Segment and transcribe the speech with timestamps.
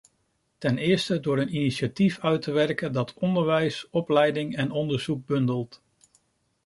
[0.57, 5.81] Ten eerste, door een initiatief uit te werken dat onderwijs, opleiding en onderzoek bundelt.